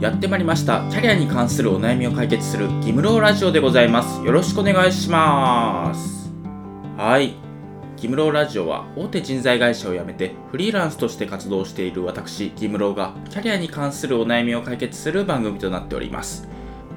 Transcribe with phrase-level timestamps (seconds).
[0.00, 0.82] やってまいりました。
[0.90, 4.24] キャリアに関するお悩みを解決する義務ローラジオでございます。
[4.24, 6.32] よろしくお願いします。
[6.96, 7.34] はい。
[7.96, 16.48] 義務ローラジオは大手人材会社を辞めてフリーランスとして活動している私義務ローがキャリアに関するお悩みを解決する番組となっております。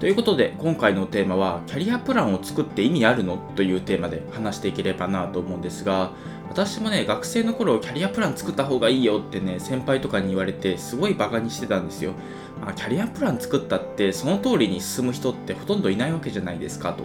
[0.03, 6.11] ということで今回のテーマはキャリアプランを作って意味あるのというテーマで話していければなと思うんですが
[6.49, 12.15] 私もね学生の頃キャリアプラン作った方がいいよってね先輩とかに言われてすごいバカにしてたんですよ。
[12.59, 17.03] まあ、キャリアプラン作ったってその通りに進む人ってほとんどいないわけじゃないですかと、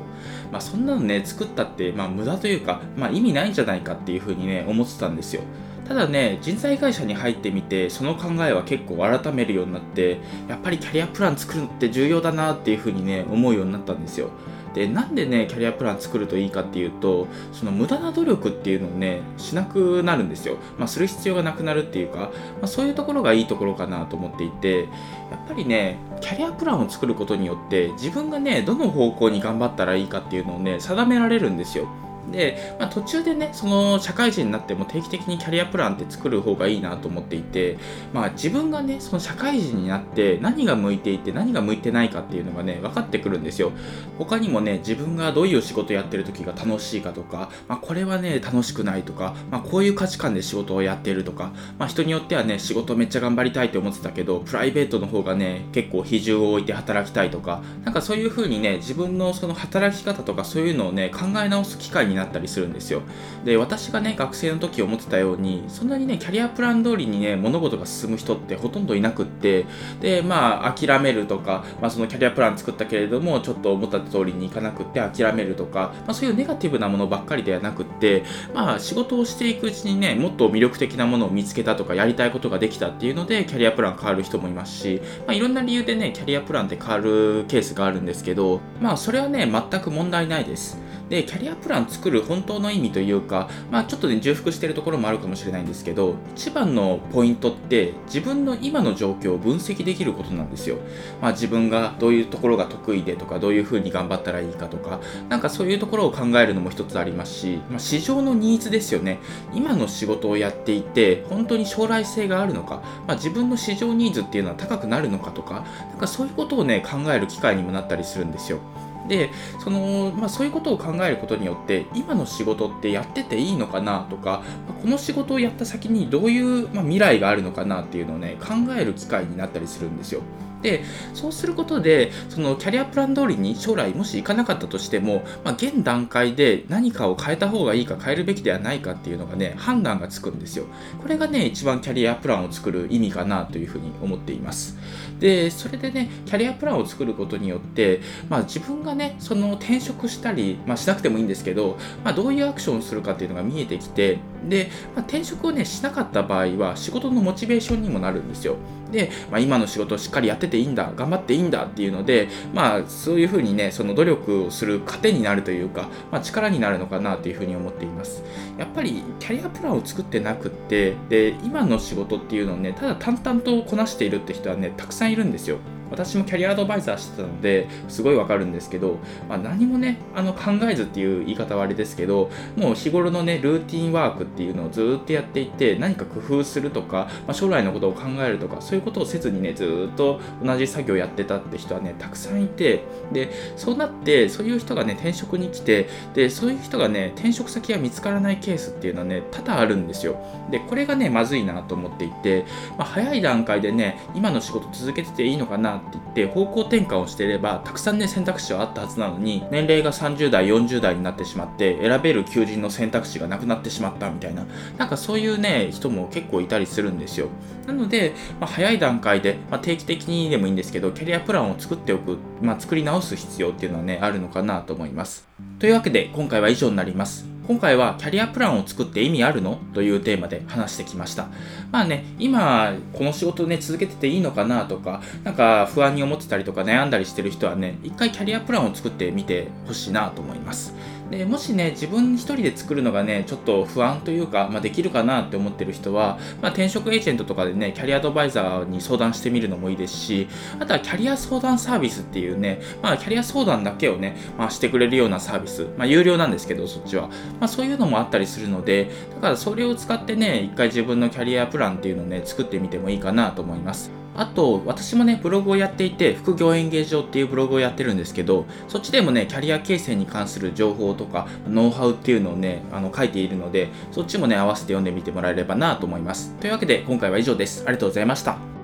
[0.50, 5.42] まあ、そんなのね作ったって、まあ、無駄というか、まあ、意味ないんじゃないかっていうふうにね思ってたんですよ。
[5.88, 14.30] ただね人材会社に入ってみてその考えは結構改めるようになってやっぱりキャリアプラン作るのって重要だなっていうふうにね思うようになったんですよ。
[14.74, 22.30] でなんでねキャリアプラン作るといいかっていうとその無駄な努力っていうのをねしなくなるんですよ、まあ、する必要がなくなるっていうか、ま
[22.62, 31.88] あ、そういうところがいいところかなと思っていてやっぱりねキャリアプランを作ることによって自分がねどの方向に頑張ったらいいかっていうのをね定められるんですよ。
[32.30, 37.78] で、まあ、途中でねその社会人になっても定期的にキャリアプランって作る方がいいなと思っていて、
[38.12, 43.72] まあ、自分がねその社会人になって何が向いていて何が向いてないかっていうのがね分かってくるんですよ。
[44.18, 63.02] 他にもね自分がどういう仕事やってる時が楽しいかとか、まあ、これはね楽しくないとか、まあ、こういう価値観で仕事をやってるとか、まあ、人によってはね仕事めっちゃ頑張りたいって思ってたけどプライベートの方がね結構比重を置いて働きたいとかなんかそういう風にね自分のその働き方とかそういうのをね考え直す機会になったりするんですよ。
[63.44, 69.66] で私がね学生の時思ってたようにそんなにねキャリアプラン通りにね物事が進む人ってほとんどいなくって
[70.00, 78.24] でまあ諦めるとか、まあ、そのキャリアプラン作ったけれどもちょっと思った通りにいかなくって諦めるとか、まあ、そういうネガティブなものばっかりではなくって
[78.54, 90.87] まあ仕事をしていくうちにねもっと魅力的なものを見つけたとかやりたいことができたっていうのでキャリアプラン変わる人もいますし、まあ、いろんな理由でねキャリアプランって変わるケースがあるんですけどまあそれはね全く問題ないです。
[91.08, 100.76] でキャリアプラン作る本当の意味というか、まあ、ちょっとね重複してるところもあるかもしれないんですけど一番のポイントって自分の今の状況を分析できることなんですよ、
[101.20, 109.18] まあ、自分がどういうところが得意でとかどういうふうに頑張ったらいいかとかなんかそういうところを考えるのも一つありますし、まあ、市場のニーズですよね。
[109.52, 118.60] 今の仕事をやっていて本当に将来性があるのか、まあ、自分の市場ニーズっていうのは高くなるのかとかなんかそういうことをね考える機会にもなったりするんですよ。
[119.08, 119.30] で
[119.62, 124.42] その、まあ、そういうことを考えることによって今の仕事ってやってていいのかなとか
[124.82, 130.22] この仕事をやった先にどういう、まあ、未来があるのかなっていうのをね考える機会になったりするんですよ。
[130.62, 140.66] でそうすることでそのキャリアプラン通りに将来もし行かなかったとしても、まあ、現段階で何かを変えた方がいいか変えるべきではないかっていうのがね判断がつくんですよ。
[141.00, 144.76] これがね一番キャリアプランを作る意味かなというふうに思っています。
[145.18, 158.56] でそれでねキャリアプランを作ることによって、まあ、自分がねその転職したり、まあ、しなくてもいいんですけど、まあ、どういうアクションをするかっていうのが見えてきてで、まあ、転職をねしなかった場合は仕事のモチベーションにもなるんですよ。
[158.90, 168.22] で、まあ、今の仕事をしっかりやってていいんだ頑張っていいんだっていうので、まあ、そういうふうにねその努力をする糧になるというか、まあ、力になるのかなというふうに思っています。
[168.56, 175.58] やっぱりキャリアプランを作ってなくってで今の仕事っていうのをねただ淡々とこなしているって人はねたくさんいるんですよ。
[175.90, 200.18] 私もキャリアアドバイザーしてたのですごいわかるんですけど、まあ、何もねあの考えずっていう言い方はあれですけどもう日頃のねルーティンワークっていうのをずっとやっていて何か工夫するとか、まあ、将来のことを考えるとかそういうことをせずにねずっと同じ作業やってたって人はねたくさんいてでそうなってそういう人がね転職に来てでそういう人がね転職先が見つからないケースっていうのはね多々あるんですよ。
[200.50, 202.44] でこれがねまずいなと思っていて、
[202.76, 214.46] まあ、早い段階でね今の仕事続けてていいのかなって言って方向転換をしていればたくさんね選択肢はあったはずなのに年齢が30代40代になってしまって選べる求人の選択肢がなくなってしまったみたいな。
[214.76, 217.28] なんかそういうね人も結構いたりするんですよ。
[217.66, 225.28] なので、まあ、早い段階で、まあ、定期的にでもいいんですけどキャリアプランを作っておく、まあ、作り直す必要っていうのはねあるのかなと思います。
[225.58, 227.37] というわけで今回は以上になります。
[227.48, 229.58] 今回はキャリアプランを作って意味あるの？
[229.72, 231.28] というテーマで話してきました。
[231.72, 240.74] まあね、今この仕事ね続けてていいのかなとか、なんか不安に思ってたりとか悩んだりしてる人はね、一回キャリアプランを作ってみてほしいなと思います。
[241.10, 250.28] でもしね自分一人で作るのがねちょっと不安というか、まあ、できるかなって思ってる人は、まあ、転職エージェントとかでねキャリアアドバイザーに相談してみるのもいいですし
[250.58, 257.14] あとはキャリア相談サービスっていうね、まあ、キャリア相談だけをね、まあ、してくれるようなサービス、まあ、有料なんですけどそっちは、ま
[257.46, 263.90] あ、そういうのもあったりするのでだからそれを使ってね一回自分のキャリアプランっていうのをね作ってみてもいいかなと思います。
[264.18, 276.34] あと、私もね、ブログをやっていて、副業演芸場っていうブログをやってるんですけど、そっちでもね、キャリア形成に関する情報とか、ノウハウっていうのをね、あの書いているので、そっちもね、合わせて読んでみてもらえればなと思います。
[276.40, 277.62] というわけで、今回は以上です。
[277.64, 278.57] ありがとうございました。